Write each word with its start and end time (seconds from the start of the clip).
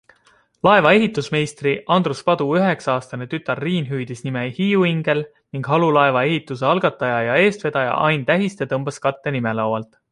Laeva 0.67 0.93
ehitusmeistri 0.99 1.73
Andrus 1.95 2.23
Padu 2.29 2.47
üheksaaastane 2.55 3.27
tütar 3.35 3.61
Riin 3.67 3.87
hüüdis 3.91 4.25
nime 4.29 4.45
HiiuIngel 4.61 5.23
ning 5.35 5.71
halulaeva 5.75 6.27
ehituse 6.33 6.69
algataja 6.75 7.23
ja 7.31 7.39
eestvedaja 7.47 7.97
Ain 8.09 8.29
Tähiste 8.31 8.73
tõmbas 8.75 9.03
katte 9.07 9.41
nimelaualt. 9.41 9.99